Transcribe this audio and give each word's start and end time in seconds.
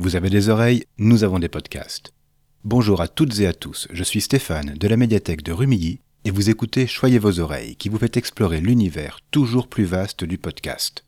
Vous 0.00 0.16
avez 0.16 0.30
des 0.30 0.48
oreilles, 0.48 0.86
nous 0.96 1.24
avons 1.24 1.38
des 1.38 1.50
podcasts. 1.50 2.14
Bonjour 2.64 3.02
à 3.02 3.06
toutes 3.06 3.38
et 3.40 3.46
à 3.46 3.52
tous, 3.52 3.86
je 3.92 4.02
suis 4.02 4.22
Stéphane 4.22 4.72
de 4.72 4.88
la 4.88 4.96
médiathèque 4.96 5.42
de 5.42 5.52
Rumilly 5.52 6.00
et 6.24 6.30
vous 6.30 6.48
écoutez 6.48 6.86
Choyez 6.86 7.18
vos 7.18 7.38
oreilles 7.38 7.76
qui 7.76 7.90
vous 7.90 7.98
fait 7.98 8.16
explorer 8.16 8.62
l'univers 8.62 9.20
toujours 9.30 9.68
plus 9.68 9.84
vaste 9.84 10.24
du 10.24 10.38
podcast. 10.38 11.04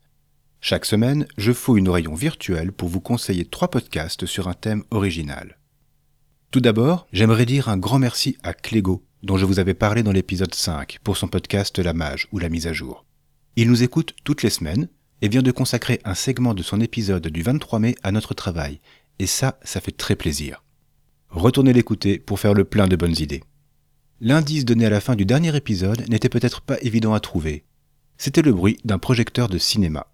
Chaque 0.61 0.85
semaine, 0.85 1.25
je 1.39 1.53
fouille 1.53 1.79
une 1.79 1.89
rayon 1.89 2.13
virtuel 2.13 2.71
pour 2.71 2.87
vous 2.87 3.01
conseiller 3.01 3.45
trois 3.45 3.71
podcasts 3.71 4.27
sur 4.27 4.47
un 4.47 4.53
thème 4.53 4.83
original. 4.91 5.57
Tout 6.51 6.61
d'abord, 6.61 7.07
j'aimerais 7.11 7.47
dire 7.47 7.69
un 7.69 7.77
grand 7.77 7.97
merci 7.97 8.37
à 8.43 8.53
Clégo, 8.53 9.03
dont 9.23 9.37
je 9.37 9.45
vous 9.45 9.57
avais 9.57 9.73
parlé 9.73 10.03
dans 10.03 10.11
l'épisode 10.11 10.53
5 10.53 10.99
pour 11.03 11.17
son 11.17 11.27
podcast 11.27 11.79
La 11.79 11.93
Mage 11.93 12.27
ou 12.31 12.37
La 12.37 12.49
Mise 12.49 12.67
à 12.67 12.73
Jour. 12.73 13.05
Il 13.55 13.71
nous 13.71 13.81
écoute 13.81 14.13
toutes 14.23 14.43
les 14.43 14.51
semaines 14.51 14.87
et 15.23 15.29
vient 15.29 15.41
de 15.41 15.51
consacrer 15.51 16.01
un 16.03 16.15
segment 16.15 16.53
de 16.53 16.61
son 16.61 16.81
épisode 16.81 17.27
du 17.27 17.43
23 17.43 17.79
mai 17.79 17.95
à 18.03 18.11
notre 18.11 18.33
travail, 18.33 18.81
et 19.19 19.25
ça, 19.25 19.57
ça 19.63 19.79
fait 19.79 19.95
très 19.95 20.17
plaisir. 20.17 20.65
Retournez 21.29 21.71
l'écouter 21.71 22.19
pour 22.19 22.41
faire 22.41 22.53
le 22.53 22.65
plein 22.65 22.89
de 22.89 22.97
bonnes 22.97 23.17
idées. 23.17 23.41
L'indice 24.19 24.65
donné 24.65 24.85
à 24.85 24.89
la 24.89 24.99
fin 24.99 25.15
du 25.15 25.25
dernier 25.25 25.55
épisode 25.55 26.09
n'était 26.09 26.27
peut-être 26.27 26.59
pas 26.59 26.77
évident 26.81 27.13
à 27.13 27.21
trouver. 27.21 27.63
C'était 28.17 28.41
le 28.41 28.51
bruit 28.51 28.79
d'un 28.83 28.97
projecteur 28.97 29.47
de 29.47 29.57
cinéma. 29.57 30.07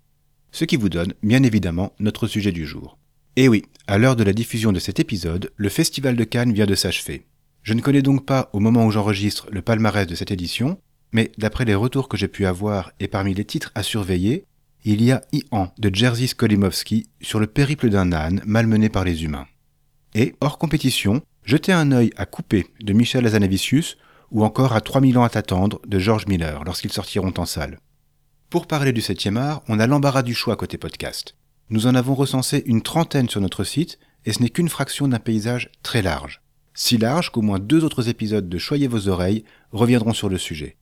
Ce 0.51 0.63
qui 0.63 0.75
vous 0.75 0.89
donne, 0.89 1.15
bien 1.23 1.41
évidemment, 1.41 1.91
notre 1.99 2.27
sujet 2.27 2.51
du 2.51 2.67
jour. 2.67 2.99
Et 3.35 3.45
eh 3.45 3.47
oui, 3.47 3.65
à 3.87 3.97
l'heure 3.97 4.15
de 4.15 4.23
la 4.23 4.33
diffusion 4.33 4.71
de 4.71 4.79
cet 4.79 4.99
épisode, 4.99 5.51
le 5.55 5.69
Festival 5.69 6.17
de 6.17 6.23
Cannes 6.23 6.53
vient 6.53 6.67
de 6.67 6.75
s'achever. 6.75 7.25
Je 7.63 7.73
ne 7.73 7.81
connais 7.81 8.03
donc 8.03 8.27
pas, 8.27 8.51
au 8.53 8.59
moment 8.59 8.85
où 8.85 8.91
j'enregistre, 8.91 9.47
le 9.51 9.63
palmarès 9.63 10.05
de 10.05 10.13
cette 10.13 10.31
édition, 10.31 10.79
mais 11.13 11.31
d'après 11.39 11.65
les 11.65 11.73
retours 11.73 12.09
que 12.09 12.17
j'ai 12.17 12.27
pu 12.27 12.45
avoir 12.45 12.91
et 12.99 13.07
parmi 13.07 13.33
les 13.33 13.45
titres 13.45 13.71
à 13.73 13.81
surveiller, 13.81 14.45
il 14.85 15.03
y 15.03 15.11
a 15.11 15.21
Ian 15.33 15.73
de 15.77 15.93
Jerzy 15.93 16.27
Skolimowski 16.27 17.09
sur 17.21 17.39
le 17.39 17.47
périple 17.47 17.89
d'un 17.89 18.11
âne 18.11 18.41
malmené 18.45 18.89
par 18.89 19.03
les 19.03 19.23
humains. 19.23 19.47
Et, 20.15 20.35
hors 20.41 20.57
compétition, 20.57 21.21
jetez 21.43 21.73
un 21.73 21.91
œil 21.91 22.11
à 22.15 22.25
Couper 22.25 22.67
de 22.81 22.93
Michel 22.93 23.25
Azanavicius 23.25 23.97
ou 24.31 24.43
encore 24.43 24.73
à 24.73 24.81
3000 24.81 25.17
ans 25.17 25.23
à 25.23 25.29
t'attendre 25.29 25.81
de 25.85 25.99
George 25.99 26.27
Miller 26.27 26.63
lorsqu'ils 26.63 26.93
sortiront 26.93 27.33
en 27.37 27.45
salle. 27.45 27.79
Pour 28.49 28.67
parler 28.67 28.93
du 28.93 29.01
7e 29.01 29.37
art, 29.37 29.61
on 29.67 29.79
a 29.79 29.87
l'embarras 29.87 30.23
du 30.23 30.33
choix 30.33 30.55
côté 30.55 30.77
podcast. 30.77 31.35
Nous 31.69 31.85
en 31.85 31.93
avons 31.93 32.15
recensé 32.15 32.63
une 32.65 32.81
trentaine 32.81 33.29
sur 33.29 33.41
notre 33.41 33.63
site, 33.63 33.99
et 34.25 34.33
ce 34.33 34.41
n'est 34.41 34.49
qu'une 34.49 34.69
fraction 34.69 35.07
d'un 35.07 35.19
paysage 35.19 35.69
très 35.83 36.01
large. 36.01 36.41
Si 36.73 36.97
large 36.97 37.29
qu'au 37.29 37.41
moins 37.41 37.59
deux 37.59 37.83
autres 37.83 38.09
épisodes 38.09 38.49
de 38.49 38.57
Choyez 38.57 38.87
vos 38.87 39.07
oreilles 39.07 39.43
reviendront 39.71 40.13
sur 40.13 40.29
le 40.29 40.37
sujet. 40.37 40.77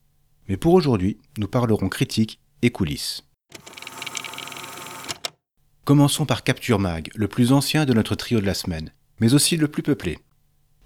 Mais 0.47 0.55
pour 0.55 0.73
aujourd'hui, 0.73 1.17
nous 1.37 1.47
parlerons 1.47 1.89
critique 1.89 2.39
et 2.61 2.69
coulisses. 2.69 3.26
Commençons 5.87 6.25
par 6.25 6.43
Capture 6.43 6.79
Mag, 6.79 7.09
le 7.15 7.29
plus 7.29 7.53
ancien 7.53 7.85
de 7.85 7.93
notre 7.93 8.15
trio 8.15 8.41
de 8.41 8.45
la 8.45 8.53
semaine, 8.53 8.91
mais 9.21 9.33
aussi 9.33 9.55
le 9.55 9.69
plus 9.69 9.83
peuplé. 9.83 10.19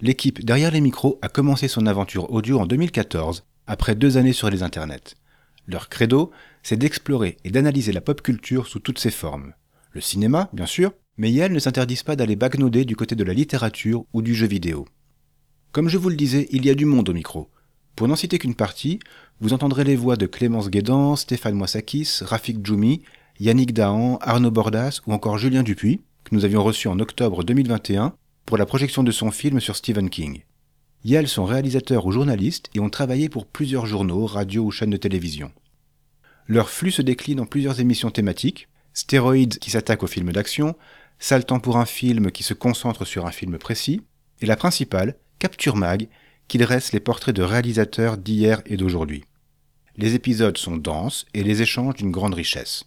L'équipe 0.00 0.44
derrière 0.44 0.70
les 0.70 0.80
micros 0.80 1.18
a 1.22 1.28
commencé 1.28 1.66
son 1.66 1.88
aventure 1.88 2.30
audio 2.30 2.60
en 2.60 2.66
2014, 2.66 3.42
après 3.66 3.96
deux 3.96 4.16
années 4.16 4.32
sur 4.32 4.48
les 4.48 4.62
internets. 4.62 5.16
Leur 5.66 5.88
credo, 5.88 6.30
c'est 6.62 6.76
d'explorer 6.76 7.36
et 7.42 7.50
d'analyser 7.50 7.90
la 7.90 8.00
pop 8.00 8.22
culture 8.22 8.68
sous 8.68 8.78
toutes 8.78 9.00
ses 9.00 9.10
formes 9.10 9.54
le 9.90 10.00
cinéma, 10.00 10.48
bien 10.52 10.66
sûr, 10.66 10.92
mais 11.16 11.32
Yale 11.32 11.52
ne 11.52 11.58
s'interdisent 11.58 12.04
pas 12.04 12.14
d'aller 12.14 12.36
bagnoder 12.36 12.84
du 12.84 12.94
côté 12.94 13.16
de 13.16 13.24
la 13.24 13.34
littérature 13.34 14.04
ou 14.12 14.22
du 14.22 14.36
jeu 14.36 14.46
vidéo. 14.46 14.86
Comme 15.72 15.88
je 15.88 15.98
vous 15.98 16.10
le 16.10 16.16
disais, 16.16 16.46
il 16.52 16.64
y 16.64 16.70
a 16.70 16.76
du 16.76 16.84
monde 16.84 17.08
au 17.08 17.12
micro. 17.12 17.50
Pour 17.96 18.06
n'en 18.06 18.14
citer 18.14 18.38
qu'une 18.38 18.54
partie, 18.54 19.00
vous 19.40 19.52
entendrez 19.52 19.82
les 19.82 19.96
voix 19.96 20.14
de 20.14 20.26
Clémence 20.26 20.70
Guédan, 20.70 21.16
Stéphane 21.16 21.56
Moissakis, 21.56 22.20
Rafik 22.20 22.64
Djoumi, 22.64 23.02
Yannick 23.40 23.72
Dahan, 23.72 24.18
Arnaud 24.20 24.50
Bordas 24.50 25.00
ou 25.06 25.12
encore 25.12 25.38
Julien 25.38 25.62
Dupuis, 25.62 26.00
que 26.24 26.34
nous 26.34 26.44
avions 26.44 26.62
reçu 26.62 26.88
en 26.88 27.00
octobre 27.00 27.44
2021 27.44 28.14
pour 28.46 28.56
la 28.56 28.66
projection 28.66 29.02
de 29.02 29.10
son 29.10 29.30
film 29.30 29.60
sur 29.60 29.76
Stephen 29.76 30.10
King. 30.10 30.42
Yale 31.04 31.28
sont 31.28 31.44
réalisateurs 31.44 32.06
ou 32.06 32.12
journalistes 32.12 32.70
et 32.74 32.80
ont 32.80 32.90
travaillé 32.90 33.28
pour 33.28 33.46
plusieurs 33.46 33.86
journaux, 33.86 34.26
radios 34.26 34.64
ou 34.64 34.70
chaînes 34.70 34.90
de 34.90 34.96
télévision. 34.96 35.50
Leur 36.46 36.70
flux 36.70 36.92
se 36.92 37.02
décline 37.02 37.40
en 37.40 37.46
plusieurs 37.46 37.80
émissions 37.80 38.10
thématiques, 38.10 38.68
Stéroïdes 38.94 39.58
qui 39.58 39.70
s'attaque 39.70 40.02
au 40.02 40.06
film 40.06 40.32
d'action, 40.32 40.76
temps 41.46 41.60
pour 41.60 41.78
un 41.78 41.86
film 41.86 42.30
qui 42.30 42.42
se 42.42 42.54
concentre 42.54 43.04
sur 43.04 43.26
un 43.26 43.32
film 43.32 43.58
précis, 43.58 44.02
et 44.40 44.46
la 44.46 44.56
principale, 44.56 45.16
Capture 45.38 45.76
Mag, 45.76 46.08
qui 46.48 46.58
dresse 46.58 46.92
les 46.92 47.00
portraits 47.00 47.34
de 47.34 47.42
réalisateurs 47.42 48.18
d'hier 48.18 48.62
et 48.66 48.76
d'aujourd'hui. 48.76 49.24
Les 49.96 50.14
épisodes 50.14 50.58
sont 50.58 50.76
denses 50.76 51.26
et 51.34 51.42
les 51.42 51.62
échanges 51.62 51.94
d'une 51.94 52.10
grande 52.10 52.34
richesse. 52.34 52.84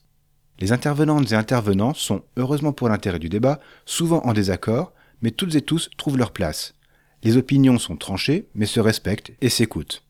Les 0.59 0.71
intervenantes 0.71 1.31
et 1.31 1.35
intervenants 1.35 1.93
sont, 1.93 2.23
heureusement 2.37 2.73
pour 2.73 2.89
l'intérêt 2.89 3.19
du 3.19 3.29
débat, 3.29 3.59
souvent 3.85 4.21
en 4.25 4.33
désaccord, 4.33 4.93
mais 5.21 5.31
toutes 5.31 5.55
et 5.55 5.61
tous 5.61 5.89
trouvent 5.97 6.17
leur 6.17 6.31
place. 6.31 6.75
Les 7.23 7.37
opinions 7.37 7.79
sont 7.79 7.97
tranchées, 7.97 8.47
mais 8.55 8.65
se 8.65 8.79
respectent 8.79 9.33
et 9.41 9.49
s'écoutent. 9.49 10.03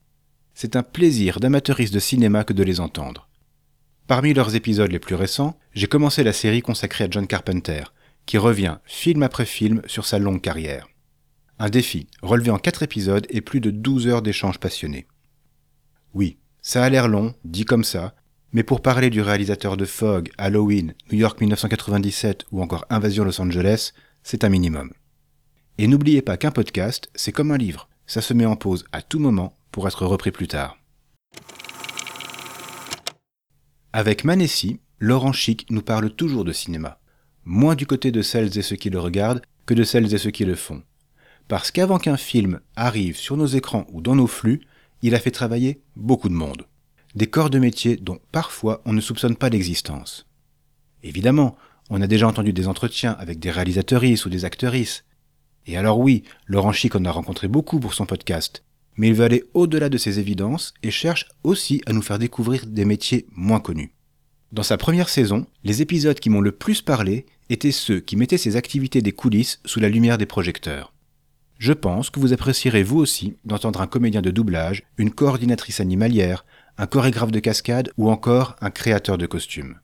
C'est 0.54 0.76
un 0.76 0.84
plaisir 0.84 1.40
d'amateuriste 1.40 1.94
de 1.94 2.00
cinéma 2.00 2.44
que 2.44 2.54
de 2.54 2.64
les 2.64 2.80
entendre. 2.80 3.28
Parmi 4.08 4.34
leurs 4.34 4.56
épisodes 4.56 4.92
les 4.92 5.00
plus 5.00 5.16
récents, 5.16 5.58
j'ai 5.74 5.88
commencé 5.88 6.24
la 6.24 6.34
série 6.34 6.62
consacrée 6.62 7.06
à 7.06 7.08
John 7.10 7.26
Carpenter, 7.26 7.84
qui 8.26 8.38
revient 8.38 8.78
film 8.86 9.24
après 9.24 9.46
film 9.46 9.82
sur 9.88 10.06
sa 10.06 10.20
longue 10.20 10.42
carrière. 10.42 10.88
Un 11.58 11.70
défi, 11.70 12.08
relevé 12.22 12.52
en 12.52 12.60
4 12.60 12.84
épisodes 12.84 13.26
et 13.30 13.42
plus 13.42 13.62
de 13.62 13.72
12 13.72 14.08
heures 14.08 14.22
d'échanges 14.22 14.60
passionnés. 14.60 15.08
Oui, 16.14 16.38
ça 16.62 16.84
a 16.84 16.90
l'air 16.90 17.08
long, 17.08 17.34
dit 17.46 17.66
comme 17.66 17.84
ça, 17.84 18.14
mais 18.56 18.64
pour 18.64 18.82
parler 18.82 19.10
du 19.10 19.22
réalisateur 19.22 19.76
de 19.76 19.84
Fog, 19.84 20.32
Halloween, 20.38 20.94
New 21.12 21.18
York 21.20 21.42
1997 21.42 22.46
ou 22.54 22.62
encore 22.62 22.86
Invasion 22.90 23.26
Los 23.26 23.42
Angeles, 23.42 23.92
c'est 24.24 24.46
un 24.46 24.50
minimum. 24.50 24.94
Et 25.78 25.88
n'oubliez 25.88 26.22
pas 26.22 26.38
qu'un 26.38 26.52
podcast, 26.52 27.10
c'est 27.16 27.34
comme 27.34 27.52
un 27.52 27.58
livre, 27.58 27.90
ça 28.08 28.22
se 28.22 28.34
met 28.34 28.46
en 28.46 28.56
pause 28.56 28.86
à 28.94 29.02
tout 29.02 29.20
moment 29.20 29.58
pour 29.74 29.90
être 29.90 30.06
repris 30.06 30.32
plus 30.32 30.48
tard. 30.48 30.78
Avec 33.92 34.24
Manessi, 34.24 34.80
Laurent 35.00 35.34
Chic 35.34 35.70
nous 35.70 35.82
parle 35.82 36.10
toujours 36.10 36.46
de 36.46 36.54
cinéma, 36.54 36.98
moins 37.44 37.76
du 37.76 37.86
côté 37.86 38.14
de 38.14 38.22
celles 38.22 38.58
et 38.58 38.62
ceux 38.62 38.78
qui 38.78 38.90
le 38.90 39.02
regardent 39.02 39.42
que 39.66 39.74
de 39.74 39.84
celles 39.84 40.14
et 40.14 40.18
ceux 40.18 40.32
qui 40.32 40.46
le 40.46 40.56
font. 40.56 40.82
Parce 41.50 41.72
qu'avant 41.72 42.00
qu'un 42.00 42.16
film 42.16 42.62
arrive 42.78 43.18
sur 43.18 43.36
nos 43.36 43.48
écrans 43.48 43.86
ou 43.92 44.00
dans 44.00 44.16
nos 44.16 44.28
flux, 44.28 44.62
il 45.02 45.14
a 45.14 45.20
fait 45.20 45.32
travailler 45.32 45.82
beaucoup 45.98 46.30
de 46.30 46.34
monde. 46.34 46.66
Des 47.16 47.28
corps 47.28 47.50
de 47.50 47.60
métier 47.60 47.96
dont 47.96 48.20
parfois 48.34 48.82
on 48.84 48.92
ne 48.92 49.00
soupçonne 49.00 49.38
pas 49.38 49.48
l'existence. 49.48 50.28
Évidemment, 51.02 51.56
on 51.90 52.02
a 52.02 52.08
déjà 52.08 52.28
entendu 52.28 52.52
des 52.52 52.68
entretiens 52.68 53.16
avec 53.18 53.40
des 53.40 53.52
réalisatrices 53.52 54.26
ou 54.26 54.30
des 54.30 54.44
actrices. 54.44 55.06
Et 55.66 55.78
alors 55.78 56.00
oui, 56.00 56.24
Laurent 56.46 56.74
Chic 56.74 56.94
en 56.94 57.06
a 57.06 57.12
rencontré 57.12 57.48
beaucoup 57.48 57.80
pour 57.80 57.94
son 57.94 58.06
podcast, 58.06 58.66
mais 58.98 59.08
il 59.08 59.14
veut 59.14 59.24
aller 59.24 59.46
au-delà 59.54 59.88
de 59.88 59.98
ces 59.98 60.20
évidences 60.20 60.74
et 60.84 60.92
cherche 60.92 61.28
aussi 61.44 61.82
à 61.86 61.94
nous 61.94 62.02
faire 62.02 62.20
découvrir 62.20 62.66
des 62.66 62.84
métiers 62.84 63.28
moins 63.32 63.62
connus. 63.62 63.94
Dans 64.52 64.64
sa 64.64 64.78
première 64.78 65.08
saison, 65.08 65.46
les 65.64 65.82
épisodes 65.82 66.20
qui 66.20 66.30
m'ont 66.30 66.42
le 66.42 66.52
plus 66.52 66.82
parlé 66.82 67.26
étaient 67.50 67.72
ceux 67.72 68.02
qui 68.02 68.18
mettaient 68.18 68.38
ces 68.38 68.58
activités 68.58 69.02
des 69.02 69.14
coulisses 69.14 69.62
sous 69.64 69.80
la 69.80 69.90
lumière 69.90 70.18
des 70.18 70.26
projecteurs. 70.26 70.95
Je 71.58 71.74
pense 71.74 72.10
que 72.10 72.20
vous 72.20 72.34
apprécierez 72.34 72.84
vous 72.84 72.98
aussi 72.98 73.38
d'entendre 73.46 73.82
un 73.82 73.88
comédien 73.88 74.22
de 74.22 74.32
doublage, 74.32 74.84
une 74.98 75.12
coordinatrice 75.12 75.80
animalière, 75.80 76.46
un 76.78 76.88
chorégraphe 76.88 77.32
de 77.32 77.40
cascade 77.40 77.92
ou 77.98 78.10
encore 78.10 78.56
un 78.62 78.70
créateur 78.70 79.18
de 79.18 79.26
costumes. 79.26 79.80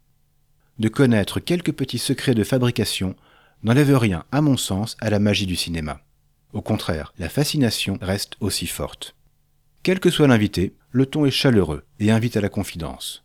De 0.80 0.90
connaître 0.90 1.40
quelques 1.40 1.72
petits 1.72 2.00
secrets 2.00 2.36
de 2.36 2.44
fabrication 2.44 3.16
n'enlève 3.64 3.96
rien, 3.98 4.26
à 4.32 4.42
mon 4.42 4.58
sens, 4.58 4.98
à 5.00 5.10
la 5.10 5.20
magie 5.20 5.46
du 5.46 5.56
cinéma. 5.56 6.02
Au 6.54 6.62
contraire, 6.62 7.14
la 7.18 7.30
fascination 7.30 7.98
reste 8.02 8.34
aussi 8.42 8.68
forte. 8.68 9.16
Quel 9.84 10.00
que 10.00 10.10
soit 10.10 10.28
l'invité, 10.28 10.76
le 10.92 11.06
ton 11.06 11.26
est 11.26 11.32
chaleureux 11.32 11.84
et 12.00 12.12
invite 12.12 12.36
à 12.36 12.42
la 12.42 12.50
confidence. 12.50 13.24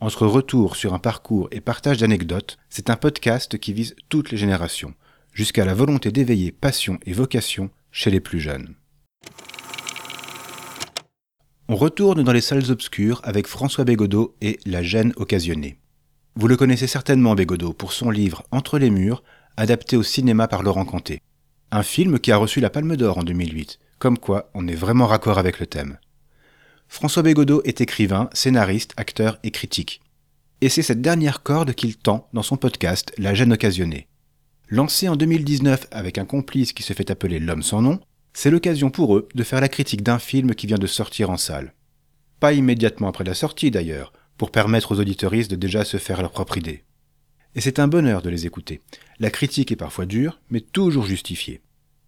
Entre 0.00 0.26
retour 0.26 0.76
sur 0.76 0.94
un 0.94 0.98
parcours 0.98 1.48
et 1.50 1.60
partage 1.60 1.98
d'anecdotes, 1.98 2.58
c'est 2.68 2.90
un 2.90 2.96
podcast 2.96 3.58
qui 3.58 3.72
vise 3.72 3.96
toutes 4.08 4.30
les 4.30 4.36
générations, 4.36 4.94
jusqu'à 5.32 5.64
la 5.64 5.74
volonté 5.74 6.12
d'éveiller 6.12 6.52
passion 6.52 6.98
et 7.04 7.12
vocation 7.12 7.70
chez 7.98 8.10
les 8.10 8.20
plus 8.20 8.38
jeunes. 8.38 8.76
On 11.68 11.74
retourne 11.74 12.22
dans 12.22 12.32
les 12.32 12.40
salles 12.40 12.70
obscures 12.70 13.20
avec 13.24 13.48
François 13.48 13.84
Bégodeau 13.84 14.36
et 14.40 14.60
La 14.66 14.84
gêne 14.84 15.12
occasionnée. 15.16 15.80
Vous 16.36 16.46
le 16.46 16.56
connaissez 16.56 16.86
certainement 16.86 17.34
Bégodeau 17.34 17.72
pour 17.72 17.92
son 17.92 18.10
livre 18.10 18.44
Entre 18.52 18.78
les 18.78 18.90
murs, 18.90 19.24
adapté 19.56 19.96
au 19.96 20.04
cinéma 20.04 20.46
par 20.46 20.62
Laurent 20.62 20.84
Canté. 20.84 21.20
Un 21.72 21.82
film 21.82 22.20
qui 22.20 22.30
a 22.30 22.36
reçu 22.36 22.60
la 22.60 22.70
Palme 22.70 22.96
d'Or 22.96 23.18
en 23.18 23.24
2008, 23.24 23.80
comme 23.98 24.16
quoi 24.16 24.48
on 24.54 24.68
est 24.68 24.76
vraiment 24.76 25.08
raccord 25.08 25.38
avec 25.38 25.58
le 25.58 25.66
thème. 25.66 25.98
François 26.86 27.24
Bégodeau 27.24 27.62
est 27.64 27.80
écrivain, 27.80 28.30
scénariste, 28.32 28.94
acteur 28.96 29.40
et 29.42 29.50
critique. 29.50 30.02
Et 30.60 30.68
c'est 30.68 30.82
cette 30.82 31.02
dernière 31.02 31.42
corde 31.42 31.74
qu'il 31.74 31.96
tend 31.96 32.28
dans 32.32 32.44
son 32.44 32.56
podcast 32.56 33.12
La 33.18 33.34
gêne 33.34 33.52
occasionnée. 33.52 34.06
Lancé 34.70 35.08
en 35.08 35.16
2019 35.16 35.86
avec 35.90 36.18
un 36.18 36.26
complice 36.26 36.74
qui 36.74 36.82
se 36.82 36.92
fait 36.92 37.10
appeler 37.10 37.38
L'homme 37.38 37.62
sans 37.62 37.80
nom, 37.80 38.00
c'est 38.34 38.50
l'occasion 38.50 38.90
pour 38.90 39.16
eux 39.16 39.26
de 39.34 39.42
faire 39.42 39.62
la 39.62 39.70
critique 39.70 40.02
d'un 40.02 40.18
film 40.18 40.54
qui 40.54 40.66
vient 40.66 40.76
de 40.76 40.86
sortir 40.86 41.30
en 41.30 41.38
salle. 41.38 41.72
Pas 42.38 42.52
immédiatement 42.52 43.08
après 43.08 43.24
la 43.24 43.32
sortie 43.32 43.70
d'ailleurs, 43.70 44.12
pour 44.36 44.50
permettre 44.50 44.92
aux 44.92 45.00
auditeuristes 45.00 45.50
de 45.50 45.56
déjà 45.56 45.86
se 45.86 45.96
faire 45.96 46.20
leur 46.20 46.32
propre 46.32 46.58
idée. 46.58 46.84
Et 47.54 47.62
c'est 47.62 47.78
un 47.78 47.88
bonheur 47.88 48.20
de 48.20 48.28
les 48.28 48.44
écouter. 48.44 48.82
La 49.18 49.30
critique 49.30 49.72
est 49.72 49.76
parfois 49.76 50.04
dure, 50.04 50.38
mais 50.50 50.60
toujours 50.60 51.06
justifiée. 51.06 51.62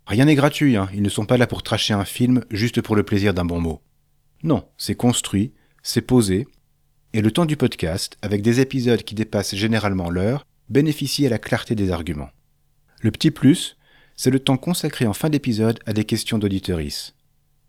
Rien 0.07 0.27
n'est 0.27 0.35
gratuit, 0.35 0.77
hein. 0.77 0.91
ils 0.93 1.03
ne 1.03 1.09
sont 1.09 1.25
pas 1.25 1.39
là 1.39 1.47
pour 1.47 1.63
tracher 1.63 1.95
un 1.95 2.05
film 2.05 2.45
juste 2.51 2.83
pour 2.83 2.95
le 2.95 3.05
plaisir 3.05 3.33
d'un 3.33 3.47
bon 3.47 3.61
mot. 3.61 3.81
Non, 4.43 4.69
c'est 4.77 4.95
construit, 4.95 5.55
c'est 5.83 6.03
posé, 6.03 6.47
et 7.15 7.23
le 7.23 7.31
temps 7.31 7.47
du 7.47 7.57
podcast, 7.57 8.19
avec 8.21 8.43
des 8.43 8.61
épisodes 8.61 9.03
qui 9.03 9.15
dépassent 9.15 9.55
généralement 9.55 10.11
l'heure, 10.11 10.45
bénéficie 10.69 11.27
à 11.27 11.31
la 11.31 11.39
clarté 11.39 11.75
des 11.75 11.91
arguments. 11.91 12.29
Le 13.01 13.11
petit 13.11 13.31
plus, 13.31 13.79
c'est 14.15 14.31
le 14.31 14.41
temps 14.41 14.59
consacré 14.59 15.07
en 15.07 15.15
fin 15.15 15.31
d'épisode 15.31 15.81
à 15.87 15.95
des 15.95 16.05
questions 16.05 16.39
d'auditeurice. 16.39 17.15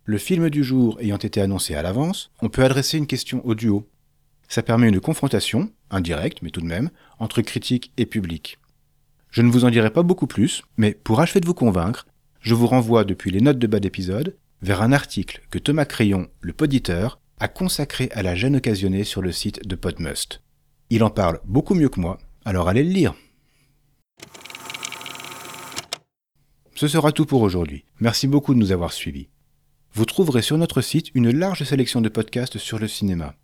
Le 0.04 0.18
film 0.18 0.50
du 0.50 0.64
jour 0.64 1.00
ayant 1.00 1.18
été 1.18 1.40
annoncé 1.40 1.74
à 1.74 1.82
l'avance, 1.82 2.32
on 2.42 2.50
peut 2.50 2.64
adresser 2.64 2.98
une 2.98 3.08
question 3.08 3.46
au 3.46 3.56
duo. 3.56 3.88
Ça 4.50 4.62
permet 4.62 4.90
une 4.90 5.00
confrontation, 5.00 5.72
indirecte 5.90 6.42
mais 6.42 6.50
tout 6.50 6.60
de 6.60 6.66
même, 6.66 6.90
entre 7.20 7.42
critique 7.42 7.94
et 7.96 8.06
public. 8.06 8.58
Je 9.30 9.42
ne 9.42 9.50
vous 9.50 9.64
en 9.64 9.70
dirai 9.70 9.92
pas 9.92 10.04
beaucoup 10.04 10.28
plus, 10.28 10.64
mais 10.76 10.92
pour 10.94 11.22
achever 11.22 11.40
de 11.40 11.46
vous 11.46 11.54
convaincre, 11.54 12.06
je 12.42 12.54
vous 12.54 12.68
renvoie 12.68 13.06
depuis 13.06 13.32
les 13.32 13.40
notes 13.40 13.60
de 13.60 13.68
bas 13.68 13.80
d'épisode 13.80 14.36
vers 14.62 14.82
un 14.82 14.92
article 14.92 15.42
que 15.50 15.60
Thomas 15.60 15.86
Crayon, 15.86 16.28
le 16.42 16.52
poditeur, 16.52 17.22
a 17.40 17.48
consacré 17.48 18.10
à 18.12 18.22
la 18.22 18.36
gêne 18.36 18.58
occasionnée 18.58 19.06
sur 19.06 19.22
le 19.22 19.32
site 19.32 19.66
de 19.66 19.76
Podmust. 19.76 20.42
Il 20.90 21.04
en 21.04 21.10
parle 21.10 21.40
beaucoup 21.46 21.74
mieux 21.74 21.90
que 21.90 22.02
moi, 22.02 22.18
alors 22.44 22.68
allez 22.68 22.84
le 22.84 22.92
lire. 22.92 23.16
Ce 26.82 26.88
sera 26.88 27.12
tout 27.12 27.28
pour 27.28 27.44
aujourd'hui. 27.44 27.86
Merci 28.00 28.26
beaucoup 28.26 28.56
de 28.56 28.60
nous 28.60 28.72
avoir 28.72 28.92
suivis. 28.92 29.28
Vous 29.94 30.06
trouverez 30.06 30.42
sur 30.42 30.58
notre 30.58 30.82
site 30.82 31.12
une 31.14 31.30
large 31.30 31.64
sélection 31.64 32.02
de 32.02 32.10
podcasts 32.10 32.58
sur 32.58 32.80
le 32.80 32.88
cinéma. 32.88 33.36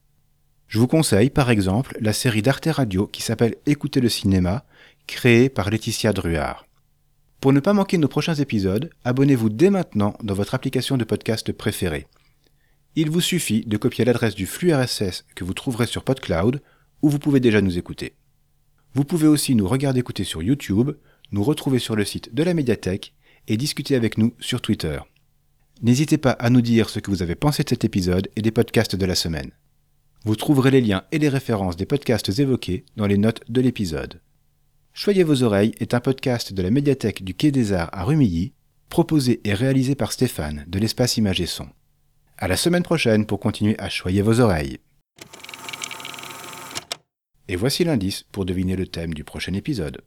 Je 0.67 0.79
vous 0.79 0.87
conseille 0.87 1.29
par 1.29 1.51
exemple 1.51 1.95
la 2.01 2.13
série 2.13 2.41
d'Arte 2.41 2.65
Radio 2.65 3.05
qui 3.05 3.21
s'appelle 3.21 3.53
Écoutez 3.67 4.01
le 4.01 4.09
cinéma, 4.09 4.65
créée 5.05 5.49
par 5.49 5.69
Laetitia 5.69 6.13
Druard. 6.13 6.65
Pour 7.39 7.53
ne 7.53 7.59
pas 7.59 7.73
manquer 7.73 7.99
nos 7.99 8.07
prochains 8.07 8.33
épisodes, 8.33 8.89
abonnez-vous 9.03 9.49
dès 9.49 9.69
maintenant 9.69 10.15
dans 10.23 10.33
votre 10.33 10.55
application 10.55 10.97
de 10.97 11.03
podcast 11.03 11.51
préférée. 11.51 12.07
Il 12.95 13.11
vous 13.11 13.21
suffit 13.21 13.61
de 13.67 13.77
copier 13.77 14.03
l'adresse 14.03 14.33
du 14.33 14.47
flux 14.47 14.73
RSS 14.73 15.25
que 15.35 15.43
vous 15.43 15.53
trouverez 15.53 15.85
sur 15.85 16.03
PodCloud, 16.03 16.59
où 17.03 17.09
vous 17.11 17.19
pouvez 17.19 17.39
déjà 17.39 17.61
nous 17.61 17.77
écouter. 17.77 18.15
Vous 18.95 19.03
pouvez 19.03 19.27
aussi 19.27 19.53
nous 19.53 19.67
regarder 19.67 19.99
écouter 19.99 20.23
sur 20.23 20.41
YouTube, 20.41 20.89
nous 21.31 21.43
retrouver 21.43 21.77
sur 21.77 21.95
le 21.95 22.03
site 22.03 22.33
de 22.33 22.41
la 22.41 22.55
médiathèque 22.55 23.13
et 23.47 23.57
discuter 23.57 23.95
avec 23.95 24.17
nous 24.17 24.33
sur 24.39 24.61
Twitter. 24.61 24.99
N'hésitez 25.81 26.17
pas 26.17 26.31
à 26.31 26.49
nous 26.49 26.61
dire 26.61 26.89
ce 26.89 26.99
que 26.99 27.11
vous 27.11 27.21
avez 27.21 27.35
pensé 27.35 27.63
de 27.63 27.69
cet 27.69 27.85
épisode 27.85 28.29
et 28.35 28.41
des 28.41 28.51
podcasts 28.51 28.95
de 28.95 29.05
la 29.05 29.15
semaine. 29.15 29.51
Vous 30.25 30.35
trouverez 30.35 30.71
les 30.71 30.81
liens 30.81 31.03
et 31.11 31.19
les 31.19 31.29
références 31.29 31.77
des 31.77 31.85
podcasts 31.85 32.39
évoqués 32.39 32.83
dans 32.95 33.05
les 33.05 33.17
notes 33.17 33.43
de 33.49 33.61
l'épisode. 33.61 34.19
Choyez 34.93 35.23
vos 35.23 35.43
oreilles 35.43 35.73
est 35.79 35.93
un 35.93 35.99
podcast 35.99 36.53
de 36.53 36.61
la 36.63 36.71
médiathèque 36.71 37.23
du 37.23 37.35
Quai 37.35 37.51
des 37.51 37.71
Arts 37.71 37.89
à 37.93 38.03
Rumilly, 38.03 38.53
proposé 38.89 39.41
et 39.43 39.53
réalisé 39.53 39.93
par 39.93 40.11
Stéphane 40.11 40.65
de 40.67 40.79
l'espace 40.79 41.17
Image 41.17 41.41
et 41.41 41.45
Son. 41.45 41.67
À 42.37 42.47
la 42.47 42.57
semaine 42.57 42.83
prochaine 42.83 43.25
pour 43.25 43.39
continuer 43.39 43.75
à 43.79 43.89
choyer 43.89 44.21
vos 44.21 44.39
oreilles. 44.39 44.79
Et 47.47 47.55
voici 47.55 47.83
l'indice 47.83 48.23
pour 48.31 48.45
deviner 48.45 48.75
le 48.75 48.87
thème 48.87 49.13
du 49.13 49.23
prochain 49.23 49.53
épisode. 49.53 50.01